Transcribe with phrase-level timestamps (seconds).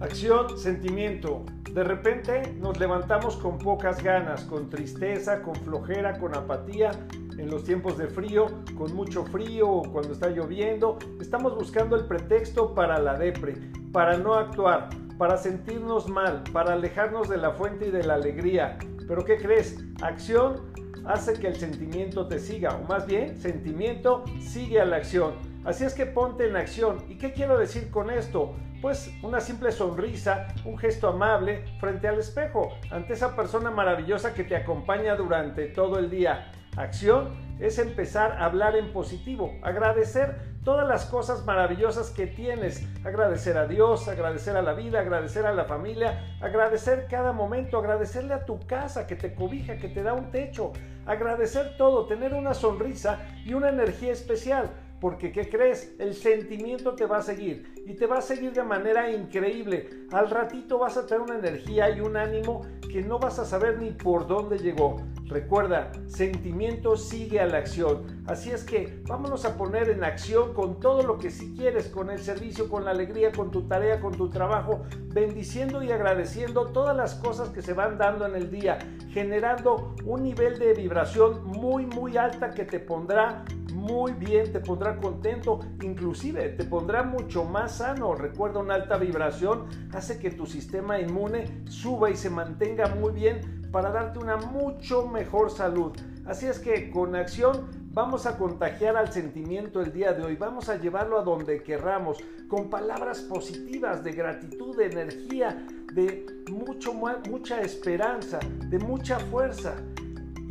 [0.00, 1.44] Acción, sentimiento.
[1.74, 6.90] De repente nos levantamos con pocas ganas, con tristeza, con flojera, con apatía,
[7.36, 8.46] en los tiempos de frío,
[8.78, 10.98] con mucho frío o cuando está lloviendo.
[11.20, 13.56] Estamos buscando el pretexto para la depre,
[13.92, 14.88] para no actuar,
[15.18, 18.78] para sentirnos mal, para alejarnos de la fuente y de la alegría.
[19.06, 19.84] Pero ¿qué crees?
[20.00, 20.62] Acción
[21.04, 25.34] hace que el sentimiento te siga, o más bien, sentimiento sigue a la acción.
[25.64, 27.04] Así es que ponte en acción.
[27.08, 28.54] ¿Y qué quiero decir con esto?
[28.80, 34.44] Pues una simple sonrisa, un gesto amable frente al espejo, ante esa persona maravillosa que
[34.44, 36.50] te acompaña durante todo el día.
[36.76, 43.56] Acción es empezar a hablar en positivo, agradecer todas las cosas maravillosas que tienes, agradecer
[43.56, 48.44] a Dios, agradecer a la vida, agradecer a la familia, agradecer cada momento, agradecerle a
[48.44, 50.72] tu casa que te cobija, que te da un techo,
[51.06, 54.70] agradecer todo, tener una sonrisa y una energía especial.
[55.00, 55.94] Porque, ¿qué crees?
[55.98, 59.88] El sentimiento te va a seguir y te va a seguir de manera increíble.
[60.12, 63.78] Al ratito vas a tener una energía y un ánimo que no vas a saber
[63.78, 64.98] ni por dónde llegó.
[65.30, 68.24] Recuerda, sentimiento sigue a la acción.
[68.26, 72.10] Así es que vámonos a poner en acción con todo lo que si quieres, con
[72.10, 74.82] el servicio, con la alegría, con tu tarea, con tu trabajo,
[75.14, 78.78] bendiciendo y agradeciendo todas las cosas que se van dando en el día,
[79.10, 84.96] generando un nivel de vibración muy, muy alta que te pondrá muy bien, te pondrá
[84.96, 88.14] contento, inclusive te pondrá mucho más sano.
[88.14, 93.59] Recuerda, una alta vibración hace que tu sistema inmune suba y se mantenga muy bien
[93.70, 95.92] para darte una mucho mejor salud.
[96.26, 100.68] Así es que con acción vamos a contagiar al sentimiento el día de hoy, vamos
[100.68, 107.60] a llevarlo a donde querramos, con palabras positivas de gratitud, de energía, de mucho, mucha
[107.60, 109.76] esperanza, de mucha fuerza.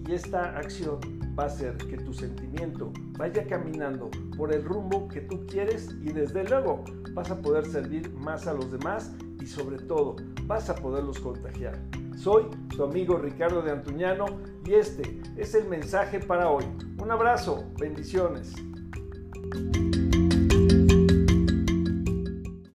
[0.08, 1.00] Y esta acción
[1.38, 6.12] va a hacer que tu sentimiento vaya caminando por el rumbo que tú quieres y
[6.12, 10.76] desde luego vas a poder servir más a los demás y sobre todo vas a
[10.76, 11.78] poderlos contagiar.
[12.20, 14.26] Soy tu amigo Ricardo de Antuñano
[14.66, 16.66] y este es el mensaje para hoy.
[17.02, 18.54] Un abrazo, bendiciones.